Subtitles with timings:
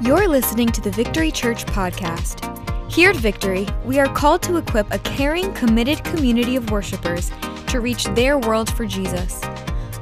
[0.00, 2.42] You're listening to the Victory Church podcast.
[2.90, 7.30] Here at Victory, we are called to equip a caring, committed community of worshipers
[7.68, 9.40] to reach their world for Jesus.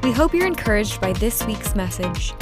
[0.02, 2.32] We hope you're encouraged by this week's message.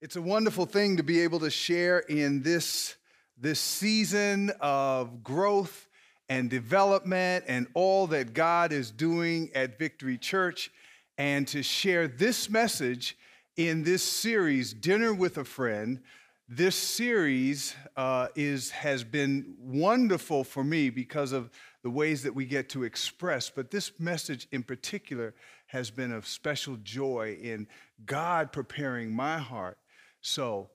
[0.00, 2.96] It's a wonderful thing to be able to share in this,
[3.36, 5.85] this season of growth
[6.28, 10.70] and development and all that God is doing at Victory Church,
[11.18, 13.16] and to share this message
[13.56, 16.00] in this series, Dinner with a Friend.
[16.48, 21.50] This series uh, is, has been wonderful for me because of
[21.82, 25.34] the ways that we get to express, but this message in particular
[25.66, 27.66] has been of special joy in
[28.04, 29.78] God preparing my heart
[30.26, 30.70] so,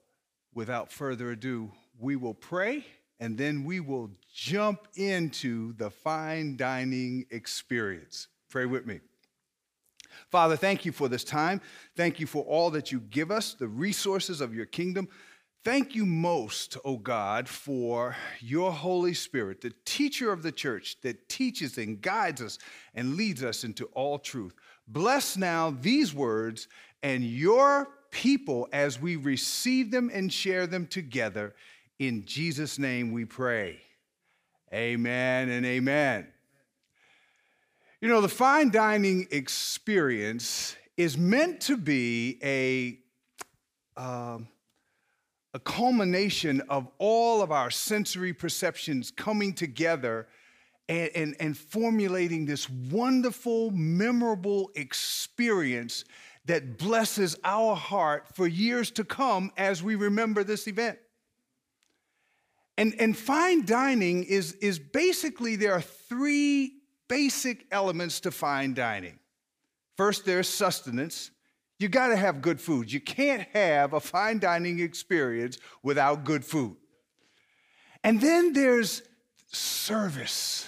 [0.54, 2.86] without further ado, we will pray
[3.22, 8.28] and then we will jump into the fine dining experience.
[8.50, 9.00] Pray with me.
[10.30, 11.62] Father, thank you for this time.
[11.96, 15.08] Thank you for all that you give us, the resources of your kingdom.
[15.64, 20.98] Thank you most, O oh God, for your Holy Spirit, the teacher of the church
[21.02, 22.58] that teaches and guides us
[22.96, 24.56] and leads us into all truth.
[24.88, 26.68] Bless now these words
[27.04, 31.54] and your people as we receive them and share them together.
[32.02, 33.80] In Jesus' name we pray.
[34.74, 36.26] Amen and amen.
[38.02, 42.98] You know, the fine dining experience is meant to be a,
[44.02, 44.40] uh,
[45.54, 50.28] a culmination of all of our sensory perceptions coming together
[50.90, 56.04] and, and, and formulating this wonderful, memorable experience
[56.46, 60.98] that blesses our heart for years to come as we remember this event.
[62.82, 66.78] And, and fine dining is, is basically there are three
[67.08, 69.20] basic elements to fine dining.
[69.98, 71.30] First, there's sustenance.
[71.78, 72.92] You got to have good food.
[72.92, 76.76] You can't have a fine dining experience without good food.
[78.04, 79.04] And then there's
[79.52, 80.68] service.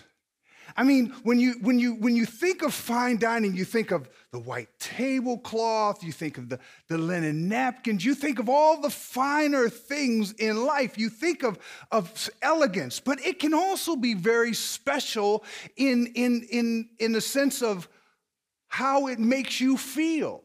[0.78, 4.08] I mean, when you, when, you, when you think of fine dining, you think of
[4.34, 8.90] the white tablecloth, you think of the, the linen napkins, you think of all the
[8.90, 10.98] finer things in life.
[10.98, 11.60] You think of,
[11.92, 15.46] of elegance, but it can also be very special
[15.78, 17.88] in, in, in, in the sense of
[18.70, 20.42] how it makes you feel.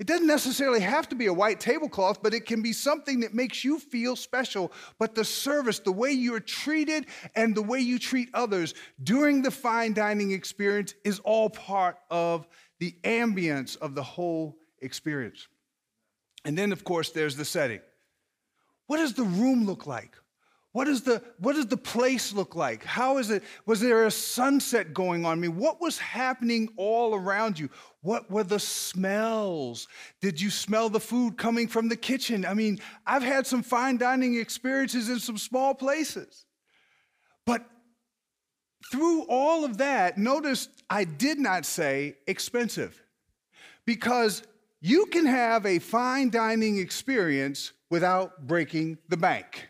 [0.00, 3.32] It doesn't necessarily have to be a white tablecloth, but it can be something that
[3.32, 4.72] makes you feel special.
[4.98, 8.74] But the service, the way you're treated, and the way you treat others
[9.04, 12.48] during the fine dining experience is all part of
[12.80, 15.46] the ambience of the whole experience.
[16.44, 17.80] And then, of course, there's the setting.
[18.86, 20.16] What does the room look like?
[20.72, 22.84] What, is the, what does the place look like?
[22.84, 23.42] How is it?
[23.66, 25.32] Was there a sunset going on?
[25.32, 27.68] I mean, what was happening all around you?
[28.02, 29.88] What were the smells?
[30.20, 32.46] Did you smell the food coming from the kitchen?
[32.46, 36.46] I mean, I've had some fine dining experiences in some small places.
[37.44, 37.66] But
[38.90, 43.00] through all of that, notice I did not say expensive
[43.86, 44.42] because
[44.80, 49.68] you can have a fine dining experience without breaking the bank.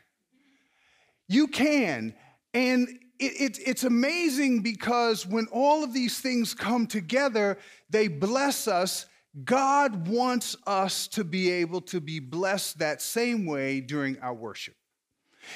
[1.29, 2.15] You can.
[2.55, 2.89] And
[3.19, 7.59] it, it, it's amazing because when all of these things come together,
[7.91, 9.07] they bless us.
[9.45, 14.75] God wants us to be able to be blessed that same way during our worship.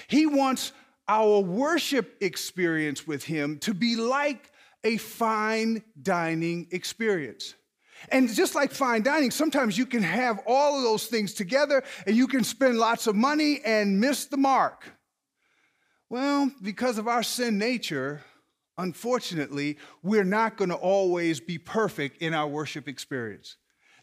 [0.08, 0.72] He wants
[1.09, 4.50] our worship experience with Him to be like
[4.84, 7.54] a fine dining experience.
[8.10, 12.15] And just like fine dining, sometimes you can have all of those things together and
[12.15, 14.84] you can spend lots of money and miss the mark.
[16.10, 18.22] Well, because of our sin nature,
[18.76, 23.56] unfortunately, we're not going to always be perfect in our worship experience.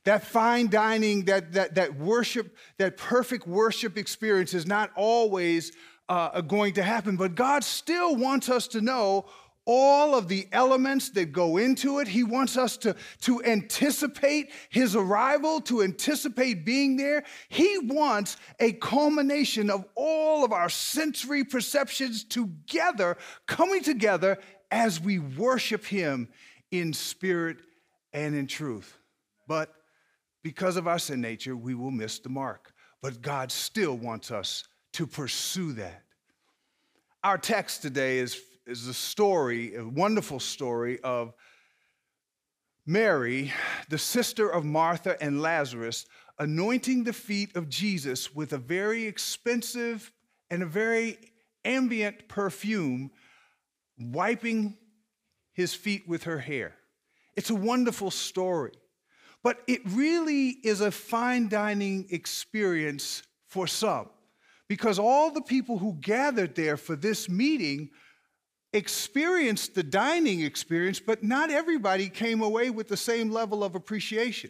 [0.04, 5.72] That fine dining, that, that, that worship, that perfect worship experience is not always
[6.12, 9.28] uh, going to happen, but God still wants us to know
[9.64, 12.08] all of the elements that go into it.
[12.10, 17.24] He wants us to, to anticipate his arrival, to anticipate being there.
[17.48, 23.16] He wants a culmination of all of our sensory perceptions together,
[23.48, 24.38] coming together
[24.70, 26.28] as we worship him
[26.72, 27.60] in spirit
[28.12, 28.98] and in truth.
[29.48, 29.74] But
[30.44, 32.74] because of our sin nature, we will miss the mark.
[33.02, 36.04] But God still wants us to pursue that.
[37.24, 41.34] Our text today is is a story, a wonderful story of
[42.86, 43.52] Mary,
[43.90, 46.06] the sister of Martha and Lazarus,
[46.40, 50.12] anointing the feet of Jesus with a very expensive
[50.50, 51.18] and a very
[51.66, 53.12] ambient perfume,
[54.00, 54.78] wiping
[55.54, 56.76] his feet with her hair.
[57.36, 58.74] It's a wonderful story,
[59.44, 64.10] but it really is a fine dining experience for some
[64.72, 67.90] because all the people who gathered there for this meeting
[68.72, 74.50] experienced the dining experience, but not everybody came away with the same level of appreciation.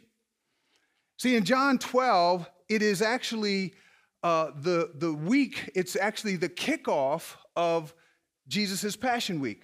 [1.17, 3.73] See, in John 12, it is actually
[4.21, 7.91] uh, the, the week, it's actually the kickoff of
[8.47, 9.63] Jesus' Passion Week.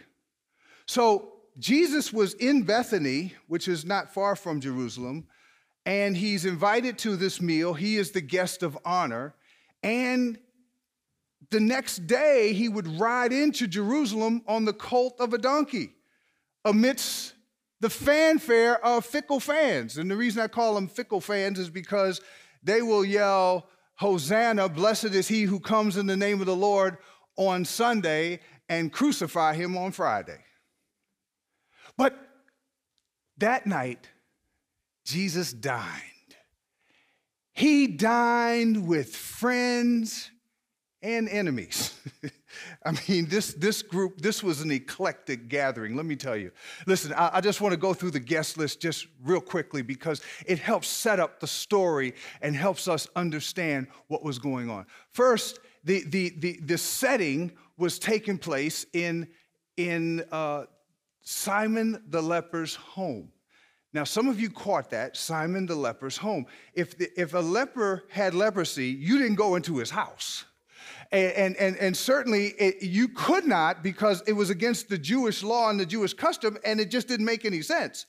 [0.87, 5.27] So Jesus was in Bethany, which is not far from Jerusalem,
[5.85, 7.75] and he's invited to this meal.
[7.75, 9.35] He is the guest of honor.
[9.83, 10.39] And
[11.49, 15.93] the next day, he would ride into Jerusalem on the colt of a donkey
[16.65, 17.33] amidst
[17.79, 19.97] the fanfare of fickle fans.
[19.97, 22.21] And the reason I call them fickle fans is because
[22.63, 26.97] they will yell, Hosanna, blessed is he who comes in the name of the Lord
[27.37, 30.39] on Sunday, and crucify him on Friday.
[31.97, 32.17] But
[33.37, 34.09] that night,
[35.05, 36.01] Jesus dined.
[37.53, 40.31] He dined with friends
[41.01, 41.99] and enemies.
[42.85, 46.51] I mean, this, this group, this was an eclectic gathering, let me tell you.
[46.85, 50.21] Listen, I, I, just want to go through the guest list just real quickly because
[50.45, 54.85] it helps set up the story and helps us understand what was going on.
[55.11, 59.27] First, the, the, the, the setting was taking place in,
[59.77, 60.65] in uh,
[61.21, 63.31] Simon the leper's home.
[63.93, 66.45] Now, some of you caught that, Simon the leper's home.
[66.73, 70.45] If, the, if a leper had leprosy, you didn't go into his house.
[71.11, 75.69] And, and, and certainly it, you could not because it was against the Jewish law
[75.69, 78.05] and the Jewish custom, and it just didn't make any sense.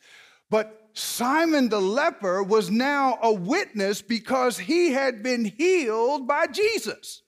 [0.51, 7.23] But Simon the leper was now a witness because he had been healed by Jesus.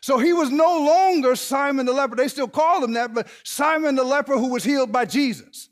[0.00, 2.16] So he was no longer Simon the leper.
[2.16, 5.68] They still called him that, but Simon the leper who was healed by Jesus.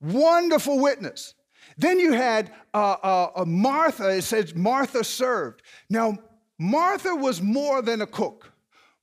[0.00, 1.34] Wonderful witness.
[1.76, 4.08] Then you had uh, uh, Martha.
[4.08, 5.62] It says Martha served.
[5.90, 6.18] Now,
[6.58, 8.49] Martha was more than a cook.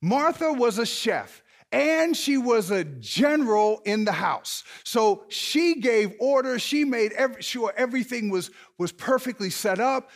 [0.00, 4.64] Martha was a chef and she was a general in the house.
[4.84, 10.10] So she gave orders, she made every, sure everything was, was perfectly set up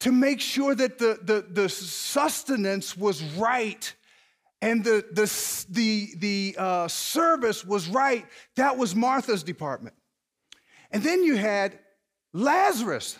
[0.00, 3.94] to make sure that the, the, the sustenance was right
[4.60, 8.26] and the, the, the, the uh, service was right.
[8.56, 9.96] That was Martha's department.
[10.90, 11.78] And then you had
[12.32, 13.18] Lazarus,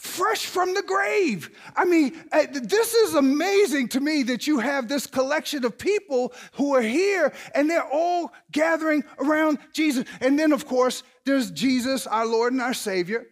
[0.00, 1.50] fresh from the grave.
[1.76, 6.32] I mean, uh, this is amazing to me that you have this collection of people
[6.52, 10.06] who are here and they're all gathering around Jesus.
[10.22, 13.26] And then, of course, there's Jesus, our Lord and our Savior,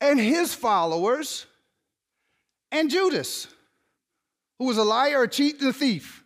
[0.00, 1.44] and his followers,
[2.72, 3.46] and Judas,
[4.58, 6.24] who was a liar, a cheat, and a thief.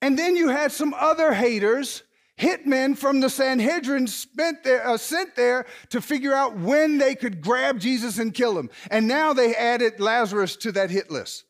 [0.00, 2.04] And then you had some other haters
[2.40, 7.40] hitmen from the Sanhedrin spent there, uh, sent there to figure out when they could
[7.40, 8.70] grab Jesus and kill him.
[8.90, 11.44] And now they added Lazarus to that hit list.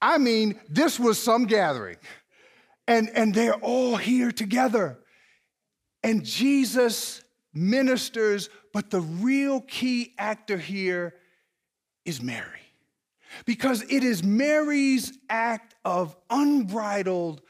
[0.00, 1.96] I mean, this was some gathering.
[2.88, 4.98] And, and they're all here together.
[6.02, 7.22] And Jesus
[7.54, 11.14] ministers, but the real key actor here
[12.04, 12.48] is Mary.
[13.46, 17.40] Because it is Mary's act of unbridled,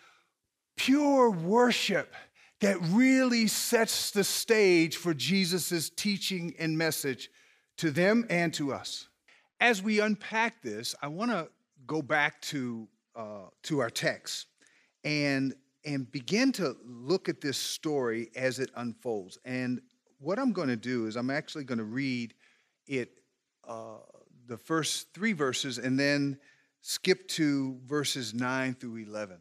[0.77, 2.15] pure worship
[2.63, 7.29] that really sets the stage for Jesus' teaching and message
[7.77, 9.09] to them and to us.
[9.59, 11.49] As we unpack this, I want to
[11.89, 14.47] go back to, uh, to our text
[15.03, 15.55] and,
[15.85, 19.39] and begin to look at this story as it unfolds.
[19.45, 19.83] And
[20.21, 22.33] what I'm going to do is I'm actually going to read
[22.87, 23.11] it,
[23.67, 23.97] uh,
[24.47, 26.39] the first three verses, and then
[26.81, 29.39] skip to verses 9 through 11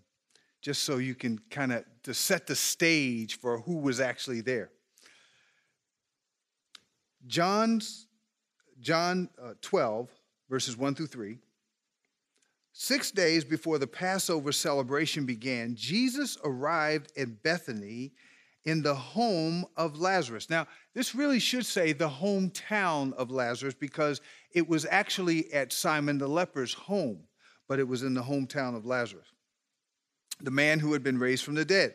[0.61, 4.69] just so you can kind of to set the stage for who was actually there.
[7.27, 8.07] John's
[8.79, 10.09] John uh, 12
[10.49, 11.37] verses 1 through 3.
[12.73, 18.13] 6 days before the Passover celebration began, Jesus arrived at Bethany
[18.63, 20.49] in the home of Lazarus.
[20.49, 24.21] Now, this really should say the hometown of Lazarus because
[24.53, 27.19] it was actually at Simon the leper's home,
[27.67, 29.30] but it was in the hometown of Lazarus
[30.45, 31.93] the man who had been raised from the dead.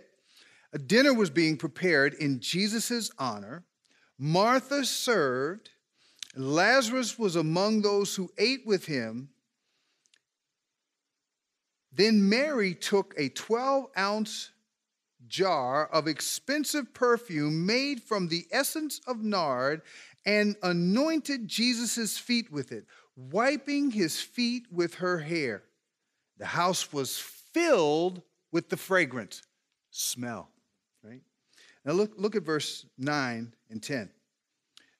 [0.73, 3.65] A dinner was being prepared in Jesus' honor.
[4.19, 5.71] Martha served.
[6.35, 9.31] Lazarus was among those who ate with him.
[11.93, 14.50] Then Mary took a 12 ounce
[15.26, 19.83] jar of expensive perfume made from the essence of nard
[20.26, 22.85] and anointed Jesus' feet with it,
[23.17, 25.62] wiping his feet with her hair.
[26.38, 28.23] The house was filled
[28.56, 29.42] with the fragrant
[29.90, 30.48] smell,
[31.04, 31.20] right?
[31.84, 34.08] Now look, look at verse 9 and 10.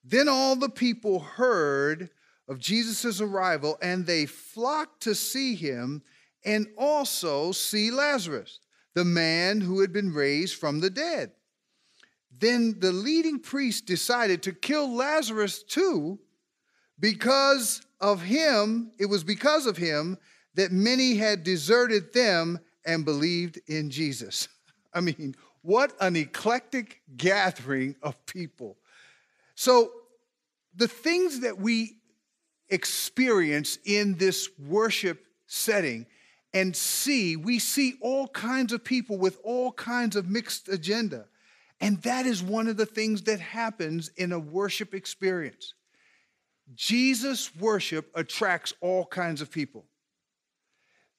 [0.05, 2.11] Then all the people heard
[2.49, 6.03] of Jesus' arrival, and they flocked to see him
[6.45, 8.61] and also see Lazarus,
[8.93, 11.33] the man who had been raised from the dead.
[12.39, 16.19] Then the leading priest decided to kill Lazarus too,
[17.01, 20.19] because of him, it was because of him
[20.57, 24.49] that many had deserted them and believed in Jesus.
[24.95, 28.77] I mean, what an eclectic gathering of people.
[29.55, 29.91] So,
[30.75, 31.97] the things that we
[32.69, 36.07] experience in this worship setting
[36.53, 41.27] and see, we see all kinds of people with all kinds of mixed agenda.
[41.81, 45.75] And that is one of the things that happens in a worship experience.
[46.75, 49.85] Jesus' worship attracts all kinds of people.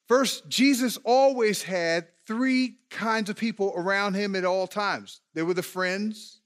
[0.07, 5.53] First, Jesus always had three kinds of people around him at all times there were
[5.53, 6.41] the friends,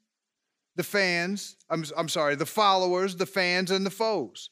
[0.76, 4.50] the fans, I'm, I'm sorry, the followers, the fans, and the foes.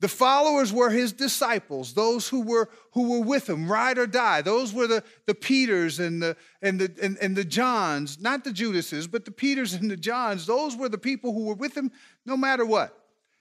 [0.00, 4.42] The followers were his disciples, those who were who were with him, ride or die.
[4.42, 8.52] Those were the, the Peters and the and the and, and the Johns, not the
[8.52, 10.44] Judases, but the Peters and the Johns.
[10.44, 11.90] Those were the people who were with him
[12.26, 12.94] no matter what.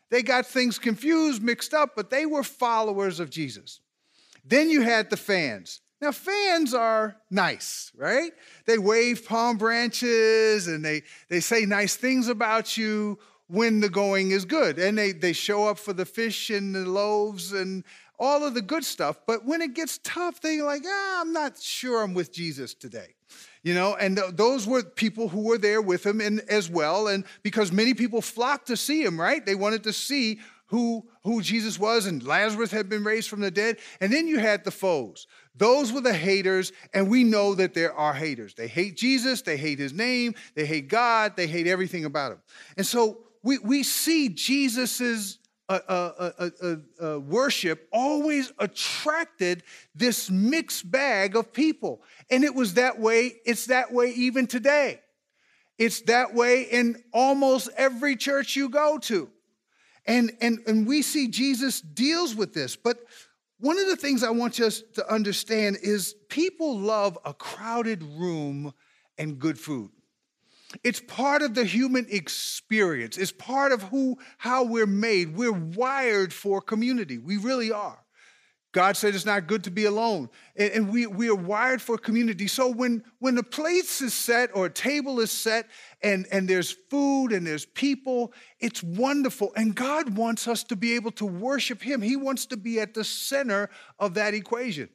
[0.09, 3.81] They got things confused, mixed up, but they were followers of Jesus.
[4.45, 5.81] Then you had the fans.
[6.01, 8.31] Now, fans are nice, right?
[8.65, 14.31] They wave palm branches and they, they say nice things about you when the going
[14.31, 14.77] is good.
[14.77, 17.83] And they, they show up for the fish and the loaves and
[18.19, 19.17] all of the good stuff.
[19.25, 23.15] But when it gets tough, they're like, ah, I'm not sure I'm with Jesus today.
[23.63, 27.07] You know, and th- those were people who were there with him and, as well.
[27.07, 29.43] And because many people flocked to see him, right?
[29.43, 33.51] They wanted to see who, who Jesus was, and Lazarus had been raised from the
[33.51, 33.77] dead.
[34.01, 35.27] And then you had the foes.
[35.55, 38.55] Those were the haters, and we know that there are haters.
[38.55, 42.41] They hate Jesus, they hate his name, they hate God, they hate everything about him.
[42.77, 46.49] And so we, we see Jesus's uh, uh,
[47.01, 49.63] uh, worship always attracted
[49.95, 52.03] this mixed bag of people.
[52.29, 55.01] And it was that way, it's that way even today.
[55.77, 59.29] It's that way in almost every church you go to.
[60.05, 62.75] And, and, and we see Jesus deals with this.
[62.75, 62.97] But
[63.59, 68.73] one of the things I want us to understand is people love a crowded room
[69.17, 69.89] and good food.
[70.83, 73.17] It's part of the human experience.
[73.17, 75.35] It's part of who how we're made.
[75.35, 77.17] We're wired for community.
[77.17, 78.04] We really are.
[78.75, 80.29] God said it's not good to be alone.
[80.57, 82.45] And, and, we, we are wired for community.
[82.45, 85.69] So when, when the place is set or a table is set
[86.03, 89.53] and, and there's food and there's people, it's wonderful.
[89.55, 92.01] And God wants us to be able to worship Him.
[92.01, 94.89] He wants to be at the center of that equation.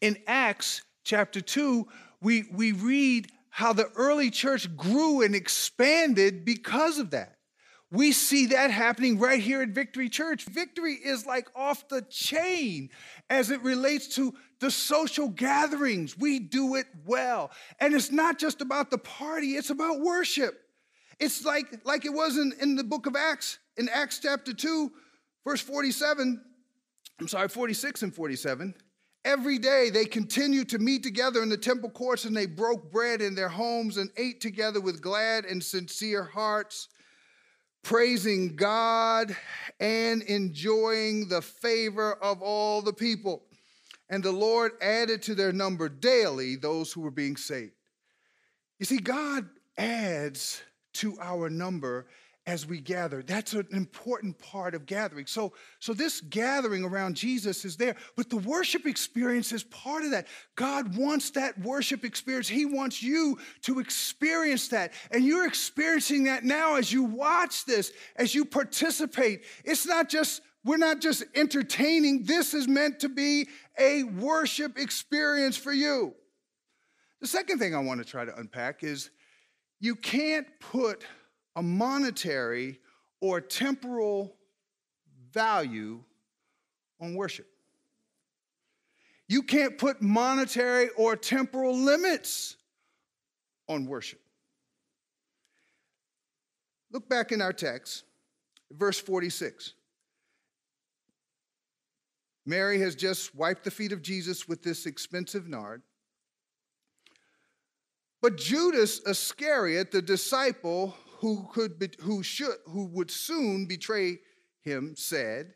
[0.00, 1.86] In Acts chapter 2,
[2.22, 7.35] we, we read how the early church grew and expanded because of that.
[7.92, 10.44] We see that happening right here at Victory Church.
[10.44, 12.90] Victory is like off the chain
[13.30, 16.18] as it relates to the social gatherings.
[16.18, 17.52] We do it well.
[17.78, 20.60] And it's not just about the party, it's about worship.
[21.20, 24.90] It's like, like it was in, in the book of Acts, in Acts chapter 2,
[25.44, 26.42] verse 47.
[27.20, 28.74] I'm sorry, 46 and 47.
[29.24, 33.20] Every day they continued to meet together in the temple courts and they broke bread
[33.22, 36.88] in their homes and ate together with glad and sincere hearts
[37.86, 39.36] praising God
[39.78, 43.44] and enjoying the favor of all the people.
[44.10, 47.74] And the Lord added to their number daily those who were being saved.
[48.80, 50.60] You see, God adds
[50.94, 52.08] to our number
[52.46, 53.22] as we gather.
[53.22, 55.26] That's an important part of gathering.
[55.26, 60.12] So, so this gathering around Jesus is there, but the worship experience is part of
[60.12, 60.28] that.
[60.54, 62.48] God wants that worship experience.
[62.48, 64.92] He wants you to experience that.
[65.10, 69.44] And you're experiencing that now as you watch this, as you participate.
[69.64, 72.24] It's not just we're not just entertaining.
[72.24, 73.46] This is meant to be
[73.78, 76.12] a worship experience for you.
[77.20, 79.10] The second thing I want to try to unpack is
[79.78, 81.04] you can't put
[81.56, 82.78] a monetary
[83.20, 84.36] or temporal
[85.32, 86.04] value
[87.00, 87.46] on worship.
[89.28, 92.56] You can't put monetary or temporal limits
[93.68, 94.20] on worship.
[96.92, 98.04] Look back in our text,
[98.70, 99.74] verse 46.
[102.44, 105.82] Mary has just wiped the feet of Jesus with this expensive nard.
[108.22, 114.18] But Judas Iscariot, the disciple who could be, who should who would soon betray
[114.60, 115.54] him said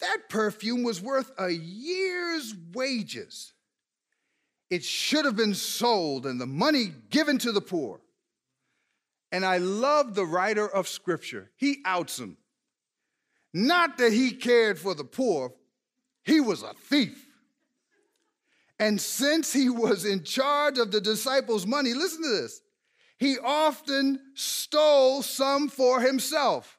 [0.00, 3.54] that perfume was worth a year's wages
[4.70, 8.00] it should have been sold and the money given to the poor.
[9.30, 11.52] And I love the writer of scripture.
[11.56, 12.36] He outs him.
[13.52, 15.54] Not that he cared for the poor,
[16.24, 17.24] he was a thief.
[18.80, 22.60] And since he was in charge of the disciples' money, listen to this,
[23.18, 26.78] he often stole some for himself.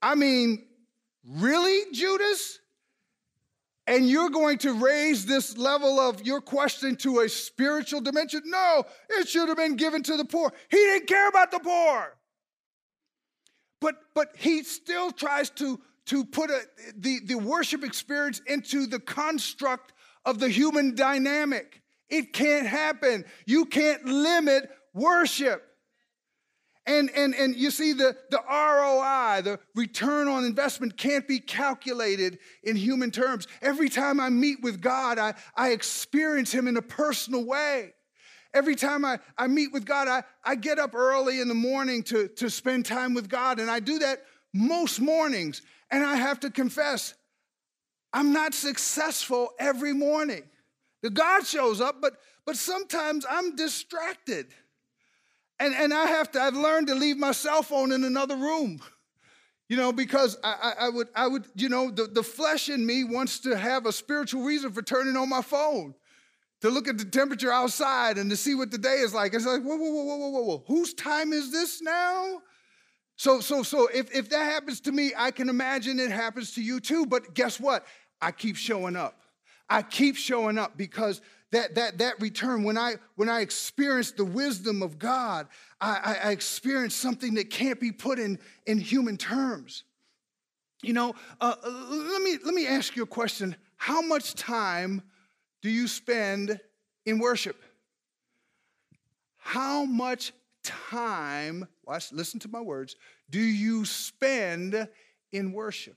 [0.00, 0.64] I mean,
[1.24, 2.58] really, Judas?
[3.86, 8.42] And you're going to raise this level of your question to a spiritual dimension?
[8.44, 10.52] No, it should have been given to the poor.
[10.70, 12.16] He didn't care about the poor.
[13.80, 16.60] But, but he still tries to, to put a,
[16.96, 19.92] the, the worship experience into the construct
[20.24, 21.82] of the human dynamic.
[22.08, 23.24] It can't happen.
[23.46, 25.62] You can't limit worship.
[26.84, 32.40] And, and, and you see, the, the ROI, the return on investment, can't be calculated
[32.64, 33.46] in human terms.
[33.60, 37.92] Every time I meet with God, I, I experience Him in a personal way.
[38.52, 42.02] Every time I, I meet with God, I, I get up early in the morning
[42.04, 45.62] to, to spend time with God, and I do that most mornings.
[45.90, 47.14] And I have to confess,
[48.12, 50.42] I'm not successful every morning.
[51.02, 54.46] The God shows up, but, but sometimes I'm distracted.
[55.62, 58.80] And, and I have to, I've learned to leave my cell phone in another room.
[59.68, 62.84] You know, because I, I, I would, I would, you know, the, the flesh in
[62.84, 65.94] me wants to have a spiritual reason for turning on my phone
[66.62, 69.34] to look at the temperature outside and to see what the day is like.
[69.34, 72.42] It's like, whoa, whoa, whoa, whoa, whoa, whoa, whose time is this now?
[73.14, 76.62] So, so, so if, if that happens to me, I can imagine it happens to
[76.62, 77.06] you too.
[77.06, 77.86] But guess what?
[78.20, 79.20] I keep showing up.
[79.70, 81.20] I keep showing up because
[81.52, 85.46] that, that, that return, when I, when I experience the wisdom of God,
[85.80, 89.84] I, I, I experience something that can't be put in, in human terms.
[90.82, 93.54] You know, uh, let, me, let me ask you a question.
[93.76, 95.02] How much time
[95.60, 96.58] do you spend
[97.04, 97.62] in worship?
[99.36, 100.32] How much
[100.62, 102.96] time, watch, listen to my words,
[103.28, 104.88] do you spend
[105.32, 105.96] in worship?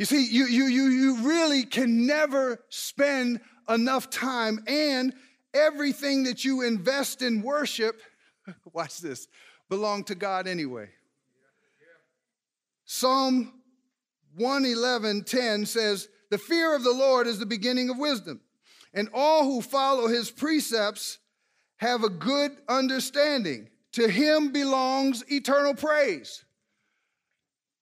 [0.00, 5.12] You see, you, you, you, you really can never spend enough time, and
[5.52, 8.00] everything that you invest in worship,
[8.72, 9.28] watch this,
[9.68, 10.88] belong to God anyway.
[12.86, 13.52] Psalm
[14.36, 18.40] 111 10 says, The fear of the Lord is the beginning of wisdom,
[18.94, 21.18] and all who follow his precepts
[21.76, 23.68] have a good understanding.
[23.92, 26.42] To him belongs eternal praise.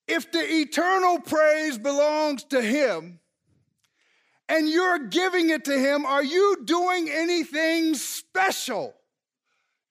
[0.09, 3.19] If the eternal praise belongs to Him
[4.49, 8.95] and you're giving it to Him, are you doing anything special?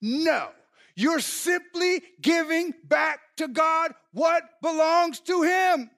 [0.01, 0.49] No.
[0.95, 5.89] You're simply giving back to God what belongs to Him.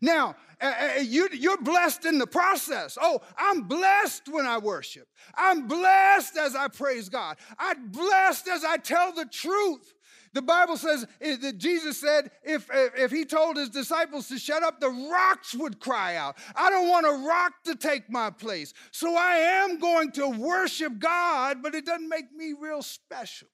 [0.00, 2.96] Now, uh, uh you, you're blessed in the process.
[3.00, 5.08] Oh, I'm blessed when I worship.
[5.34, 7.36] I'm blessed as I praise God.
[7.58, 9.92] I'm blessed as I tell the truth.
[10.32, 14.38] The Bible says eh, that Jesus said if, if, if he told his disciples to
[14.38, 16.36] shut up, the rocks would cry out.
[16.54, 18.72] I don't want a rock to take my place.
[18.92, 23.48] So I am going to worship God, but it doesn't make me real special.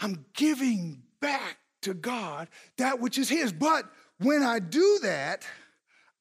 [0.00, 3.52] I'm giving back to God that which is his.
[3.52, 3.84] But
[4.18, 5.46] when I do that,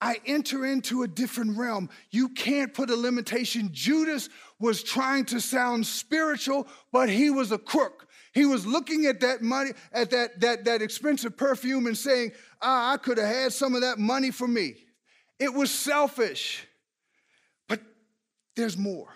[0.01, 1.89] I enter into a different realm.
[2.11, 3.69] You can't put a limitation.
[3.73, 8.07] Judas was trying to sound spiritual, but he was a crook.
[8.33, 12.93] He was looking at that money, at that, that, that expensive perfume and saying, ah,
[12.93, 14.75] I could have had some of that money for me.
[15.39, 16.65] It was selfish.
[17.67, 17.81] But
[18.55, 19.09] there's more.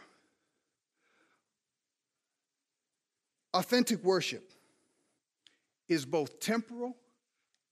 [3.53, 4.51] Authentic worship
[5.87, 6.95] is both temporal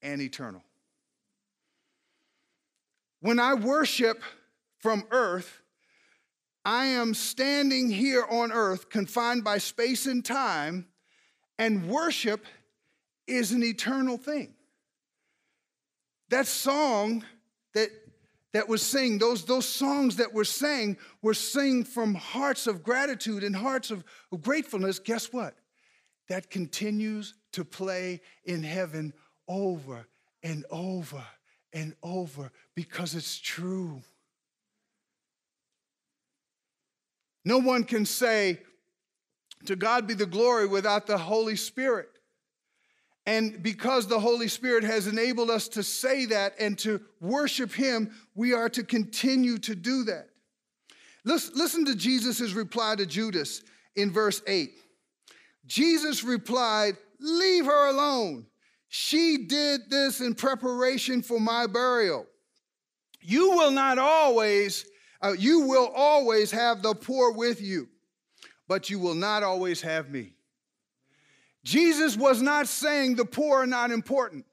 [0.02, 0.62] and eternal.
[3.22, 4.22] When I worship
[4.80, 5.62] from earth,
[6.64, 10.88] I am standing here on earth, confined by space and time,
[11.62, 12.44] and worship
[13.28, 14.52] is an eternal thing.
[16.32, 17.24] That song
[17.76, 17.90] that,
[18.52, 23.44] that was sing, those, those songs that were sang were sing from hearts of gratitude
[23.44, 24.98] and hearts of, of gratefulness.
[24.98, 25.54] Guess what?
[26.30, 29.14] That continues to play in heaven
[29.48, 30.08] over
[30.42, 31.24] and over
[31.74, 34.02] and over because it's true.
[37.46, 38.62] No one can say,
[39.66, 42.10] to God be the glory without the Holy Spirit.
[43.26, 48.12] And because the Holy Spirit has enabled us to say that and to worship Him,
[48.34, 50.28] we are to continue to do that.
[51.24, 53.62] Listen to Jesus' reply to Judas
[53.96, 54.72] in verse 8.
[55.68, 58.48] Jesus replied, Leave her alone.
[58.90, 62.26] She did this in preparation for my burial.
[63.22, 64.86] You will not always
[65.22, 67.88] Uh, you will always have the poor with you,
[68.72, 70.32] but you will not always have me.
[71.66, 74.46] Jesus was not saying the poor are not important.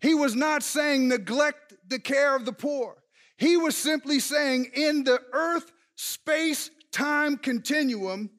[0.00, 2.96] He was not saying neglect the care of the poor.
[3.36, 8.30] He was simply saying in the earth space time continuum,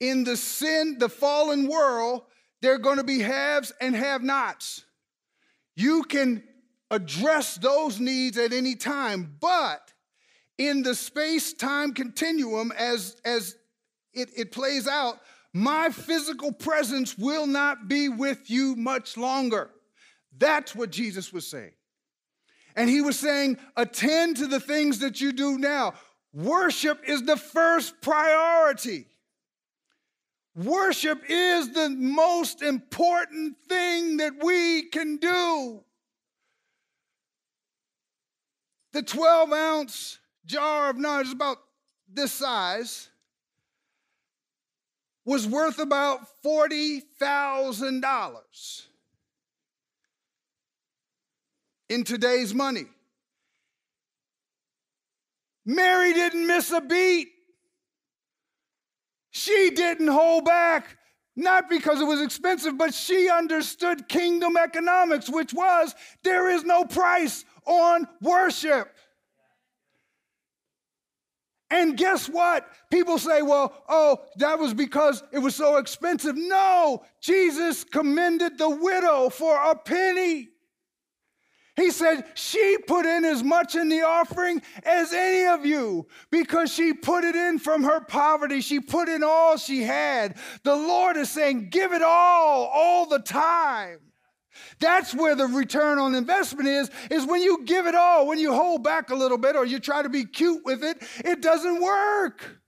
[0.00, 2.22] in the sin, the fallen world,
[2.60, 4.84] there are going to be haves and have nots.
[5.76, 6.42] You can
[6.90, 9.92] address those needs at any time, but
[10.58, 13.54] in the space time continuum, as, as
[14.18, 15.20] it, it plays out,
[15.52, 19.70] my physical presence will not be with you much longer.
[20.36, 21.72] That's what Jesus was saying.
[22.76, 25.94] And he was saying, attend to the things that you do now.
[26.32, 29.06] Worship is the first priority.
[30.54, 35.80] Worship is the most important thing that we can do.
[38.92, 41.58] The 12 ounce jar of nard is about
[42.12, 43.08] this size,
[45.28, 48.86] was worth about $40,000
[51.90, 52.86] in today's money.
[55.66, 57.28] Mary didn't miss a beat.
[59.30, 60.96] She didn't hold back,
[61.36, 66.86] not because it was expensive, but she understood kingdom economics, which was there is no
[66.86, 68.94] price on worship.
[71.70, 72.66] And guess what?
[72.90, 76.36] People say, well, oh, that was because it was so expensive.
[76.36, 80.48] No, Jesus commended the widow for a penny.
[81.78, 86.72] He said, She put in as much in the offering as any of you because
[86.72, 88.60] she put it in from her poverty.
[88.60, 90.36] She put in all she had.
[90.64, 94.00] The Lord is saying, Give it all, all the time.
[94.80, 98.52] That's where the return on investment is, is when you give it all, when you
[98.52, 101.80] hold back a little bit or you try to be cute with it, it doesn't
[101.80, 102.60] work.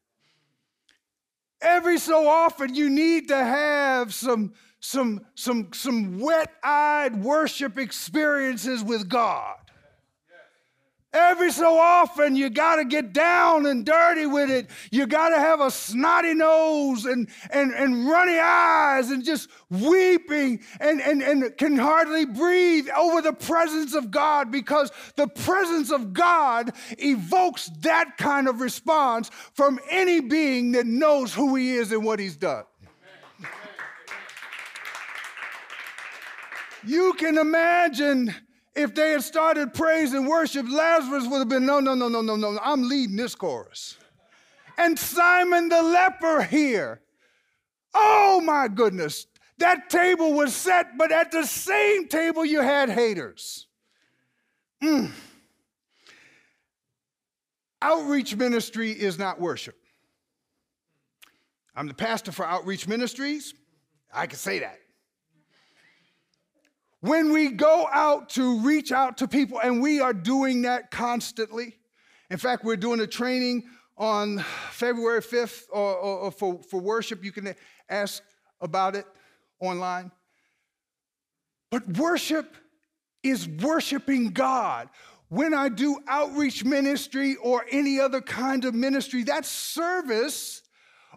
[1.61, 8.83] Every so often, you need to have some some, some, some wet eyed worship experiences
[8.83, 9.57] with God.
[11.13, 14.71] Every so often, you got to get down and dirty with it.
[14.93, 20.61] You got to have a snotty nose and, and, and runny eyes and just weeping
[20.79, 26.13] and, and, and can hardly breathe over the presence of God because the presence of
[26.13, 32.05] God evokes that kind of response from any being that knows who He is and
[32.05, 32.65] what He's done.
[36.87, 38.33] You can imagine
[38.81, 42.21] if they had started praise and worship, Lazarus would have been, no, no, no, no,
[42.21, 43.97] no, no, I'm leading this chorus.
[44.79, 47.03] And Simon the leper here.
[47.95, 49.27] Oh my goodness.
[49.59, 53.67] That table was set, but at the same table you had haters.
[54.83, 55.11] Mm.
[57.83, 59.77] Outreach ministry is not worship.
[61.75, 63.55] I'm the pastor for Outreach Ministries.
[64.13, 64.79] I can say that.
[67.01, 71.77] When we go out to reach out to people, and we are doing that constantly.
[72.31, 73.65] In fact, we're doing a training
[73.97, 74.39] on
[74.71, 77.25] February 5th or, or, or for, for worship.
[77.25, 77.55] You can
[77.89, 78.23] ask
[78.61, 79.07] about it
[79.61, 80.11] online.
[81.71, 82.55] But worship
[83.23, 84.89] is worshiping God.
[85.29, 90.63] When I do outreach ministry or any other kind of ministry, that's service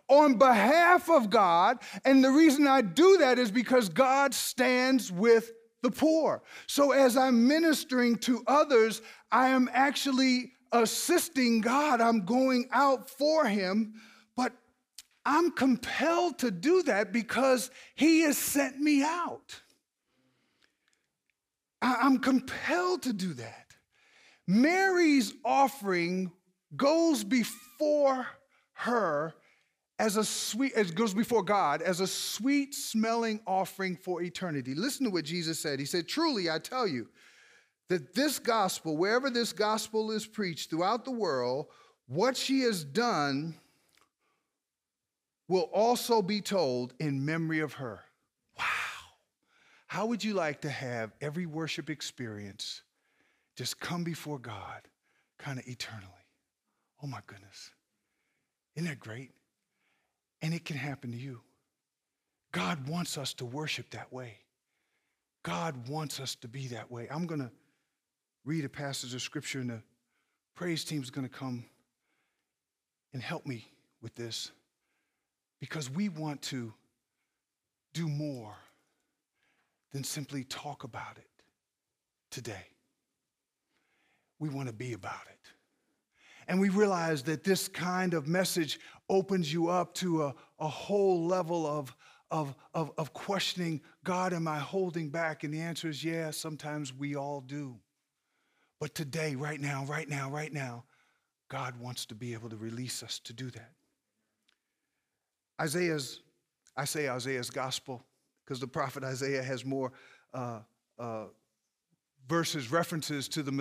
[0.07, 1.79] on behalf of God.
[2.05, 5.51] And the reason I do that is because God stands with
[5.83, 6.41] the poor.
[6.65, 12.01] So as I'm ministering to others, I am actually assisting God.
[12.01, 13.93] I'm going out for Him,
[14.35, 14.53] but
[15.25, 19.61] I'm compelled to do that because He has sent me out.
[21.81, 23.67] I'm compelled to do that.
[24.47, 26.31] Mary's offering
[26.75, 28.25] goes before
[28.73, 29.33] her
[30.03, 34.75] as a sweet, as goes before God as a sweet smelling offering for eternity.
[34.75, 35.79] Listen to what Jesus said.
[35.79, 37.07] He said, Truly, I tell you,
[37.87, 41.67] that this gospel, wherever this gospel is preached throughout the world,
[42.07, 43.55] what she has done
[45.47, 48.01] will also be told in memory of her.
[48.59, 48.65] Wow.
[49.87, 52.81] How would you like to have every worship experience
[53.55, 54.81] just come before God
[55.39, 56.09] kind of eternally?
[57.01, 57.71] Oh my goodness.
[58.75, 59.31] Isn't that great?
[60.43, 61.41] And it can happen to you.
[62.51, 64.37] God wants us to worship that way.
[65.41, 67.07] God wants us to be that way.
[67.09, 67.51] I'm going to
[68.45, 69.81] read a passage of scripture, and the
[70.55, 71.65] praise team is going to come
[73.13, 73.67] and help me
[74.01, 74.51] with this
[75.59, 76.73] because we want to
[77.93, 78.53] do more
[79.93, 81.29] than simply talk about it
[82.31, 82.65] today.
[84.39, 85.52] We want to be about it.
[86.47, 88.79] And we realize that this kind of message
[89.09, 91.95] opens you up to a, a whole level of,
[92.31, 95.43] of, of, of questioning God, am I holding back?
[95.43, 97.77] And the answer is yeah, sometimes we all do.
[98.79, 100.83] But today, right now, right now, right now,
[101.49, 103.71] God wants to be able to release us to do that.
[105.61, 106.21] Isaiah's,
[106.75, 108.03] I say Isaiah's gospel
[108.43, 109.93] because the prophet Isaiah has more
[110.33, 110.59] uh,
[110.99, 111.25] uh,
[112.27, 113.51] verses, references to the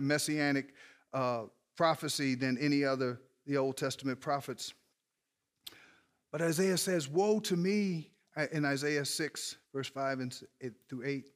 [0.00, 0.74] messianic
[1.12, 1.42] uh,
[1.76, 4.72] prophecy than any other the Old Testament prophets.
[6.30, 10.42] But Isaiah says, Woe to me, uh, in Isaiah 6, verse 5 and
[10.88, 11.28] through 8.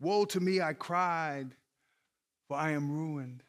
[0.00, 1.54] Woe to me, I cried,
[2.48, 3.42] for I am ruined.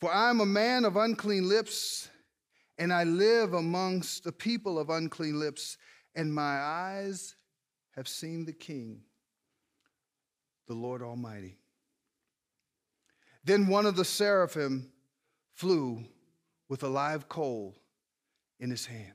[0.00, 2.10] For I am a man of unclean lips,
[2.78, 5.78] and I live amongst the people of unclean lips,
[6.14, 7.36] and my eyes
[7.94, 9.02] have seen the King,
[10.66, 11.58] the Lord Almighty.
[13.46, 14.90] Then one of the seraphim
[15.52, 16.04] flew
[16.68, 17.76] with a live coal
[18.58, 19.14] in his hand,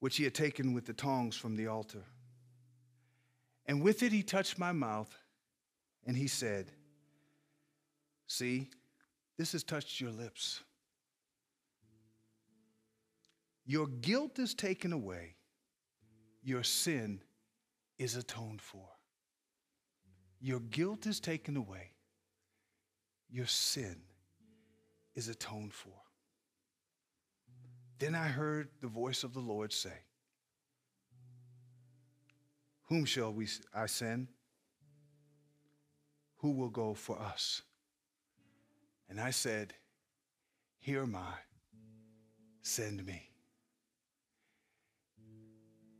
[0.00, 2.02] which he had taken with the tongs from the altar.
[3.66, 5.16] And with it he touched my mouth,
[6.04, 6.72] and he said,
[8.26, 8.68] See,
[9.38, 10.64] this has touched your lips.
[13.64, 15.36] Your guilt is taken away,
[16.42, 17.20] your sin
[17.96, 18.95] is atoned for.
[20.46, 21.90] Your guilt is taken away.
[23.28, 23.96] Your sin
[25.16, 26.04] is atoned for.
[27.98, 30.04] Then I heard the voice of the Lord say,
[32.84, 34.28] Whom shall we I send?
[36.36, 37.62] Who will go for us?
[39.08, 39.74] And I said,
[40.78, 41.34] Here am I,
[42.62, 43.30] send me.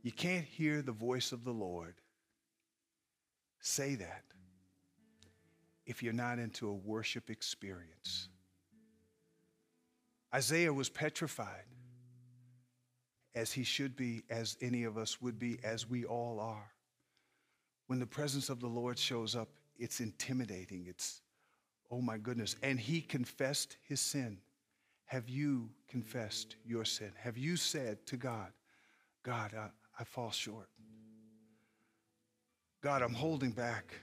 [0.03, 1.95] You can't hear the voice of the Lord
[3.59, 4.23] say that
[5.87, 8.27] if you're not into a worship experience.
[10.35, 11.63] Isaiah was petrified,
[13.33, 16.71] as he should be, as any of us would be, as we all are.
[17.87, 19.47] When the presence of the Lord shows up,
[19.79, 20.85] it's intimidating.
[20.87, 21.21] It's,
[21.89, 22.57] oh my goodness.
[22.61, 24.39] And he confessed his sin.
[25.05, 27.13] Have you confessed your sin?
[27.17, 28.51] Have you said to God,
[29.23, 30.67] God, I, I fall short?
[32.81, 33.93] God, I'm holding back.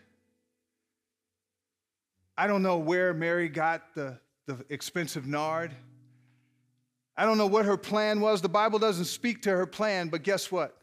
[2.36, 5.72] I don't know where Mary got the, the expensive nard.
[7.16, 8.42] I don't know what her plan was.
[8.42, 10.76] The Bible doesn't speak to her plan, but guess what?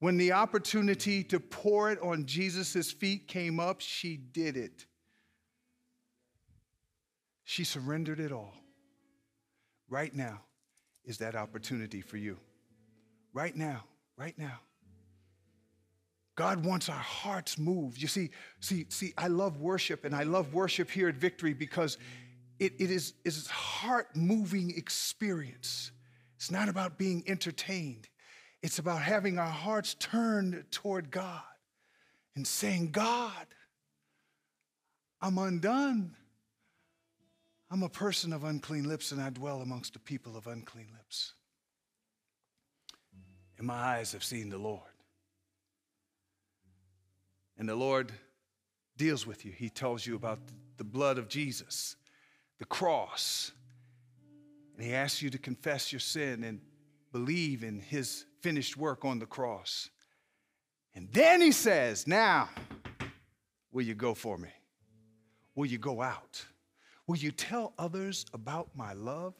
[0.00, 4.86] When the opportunity to pour it on Jesus' feet came up, she did it.
[7.44, 8.54] She surrendered it all.
[9.88, 10.40] Right now
[11.04, 12.38] is that opportunity for you.
[13.32, 13.84] Right now,
[14.16, 14.60] right now.
[16.36, 18.02] God wants our hearts moved.
[18.02, 21.96] You see, see, see, I love worship, and I love worship here at Victory because
[22.58, 25.92] it, it is is a heart-moving experience.
[26.36, 28.08] It's not about being entertained.
[28.62, 31.42] It's about having our hearts turned toward God
[32.34, 33.46] and saying, God,
[35.20, 36.16] I'm undone.
[37.70, 41.34] I'm a person of unclean lips, and I dwell amongst the people of unclean lips.
[43.58, 44.93] And my eyes have seen the Lord.
[47.58, 48.12] And the Lord
[48.96, 49.52] deals with you.
[49.52, 50.38] He tells you about
[50.76, 51.96] the blood of Jesus,
[52.58, 53.52] the cross.
[54.76, 56.60] And He asks you to confess your sin and
[57.12, 59.88] believe in His finished work on the cross.
[60.94, 62.48] And then He says, Now,
[63.72, 64.50] will you go for me?
[65.54, 66.44] Will you go out?
[67.06, 69.34] Will you tell others about my love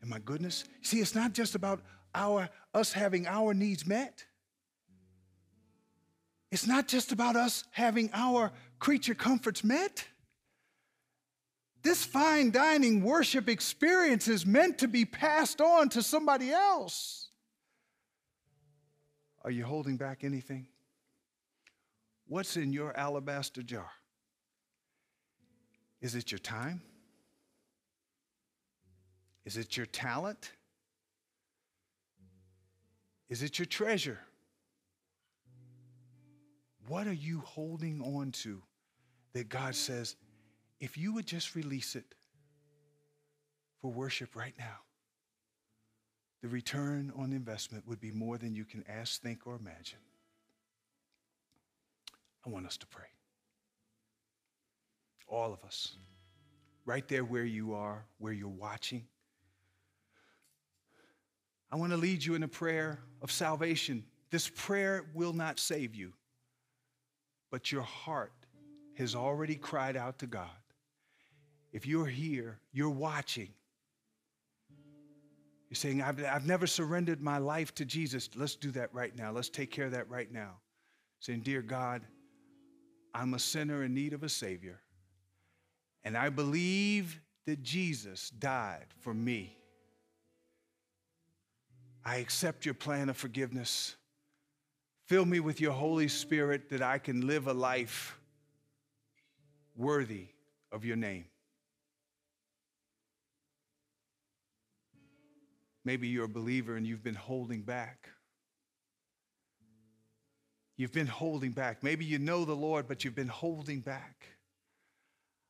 [0.00, 0.64] and my goodness?
[0.82, 1.80] See, it's not just about
[2.14, 4.24] our us having our needs met.
[6.50, 10.04] It's not just about us having our creature comforts met.
[11.82, 17.28] This fine dining worship experience is meant to be passed on to somebody else.
[19.44, 20.66] Are you holding back anything?
[22.26, 23.90] What's in your alabaster jar?
[26.00, 26.82] Is it your time?
[29.44, 30.52] Is it your talent?
[33.28, 34.18] Is it your treasure?
[36.88, 38.62] What are you holding on to
[39.34, 40.16] that God says,
[40.80, 42.14] if you would just release it
[43.80, 44.78] for worship right now,
[46.40, 49.98] the return on investment would be more than you can ask, think, or imagine.
[52.46, 53.04] I want us to pray.
[55.26, 55.92] All of us,
[56.86, 59.04] right there where you are, where you're watching.
[61.70, 64.04] I want to lead you in a prayer of salvation.
[64.30, 66.14] This prayer will not save you
[67.50, 68.32] but your heart
[68.94, 70.50] has already cried out to God.
[71.72, 73.48] if you're here, you're watching.
[75.68, 78.30] You're saying, I've, I've never surrendered my life to Jesus.
[78.34, 79.32] Let's do that right now.
[79.32, 80.56] Let's take care of that right now.
[81.20, 82.02] Saying, Dear God,
[83.14, 84.80] I'm a sinner in need of a Savior.
[86.04, 89.58] And I believe that Jesus died for me.
[92.04, 93.96] I accept your plan of forgiveness.
[95.08, 98.20] Fill me with your Holy Spirit that I can live a life
[99.74, 100.26] worthy
[100.70, 101.24] of your name.
[105.82, 108.10] Maybe you're a believer and you've been holding back.
[110.76, 111.82] You've been holding back.
[111.82, 114.26] Maybe you know the Lord, but you've been holding back.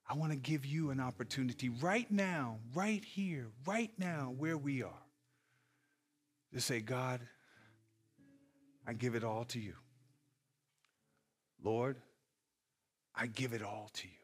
[0.09, 4.85] I want to give you an opportunity right now, right here, right now, where we
[4.85, 5.03] are,
[6.55, 7.21] to say, God,
[8.89, 9.75] I give it all to you.
[11.63, 11.97] Lord,
[13.15, 14.15] I give it all to you.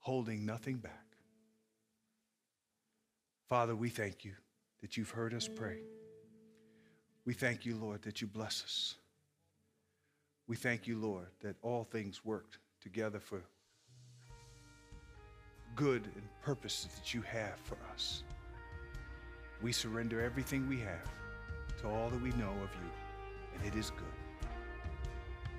[0.00, 1.04] Holding nothing back.
[3.48, 4.32] Father, we thank you
[4.80, 5.78] that you've heard us pray.
[7.24, 8.96] We thank you, Lord, that you bless us.
[10.48, 13.40] We thank you, Lord, that all things worked together for
[15.76, 18.24] good and purposes that you have for us.
[19.62, 21.08] We surrender everything we have
[21.86, 22.90] all that we know of you,
[23.54, 24.04] and it is good.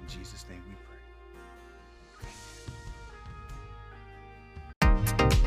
[0.02, 0.84] In Jesus' name we pray.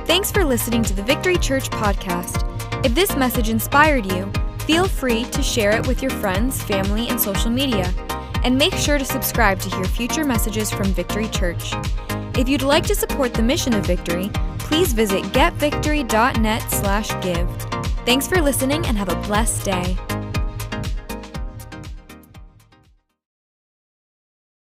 [0.07, 2.45] Thanks for listening to the Victory Church podcast.
[2.85, 7.21] If this message inspired you, feel free to share it with your friends, family, and
[7.21, 7.93] social media.
[8.43, 11.75] And make sure to subscribe to hear future messages from Victory Church.
[12.39, 17.51] If you'd like to support the mission of Victory, please visit getvictory.net/give.
[18.07, 19.99] Thanks for listening and have a blessed day.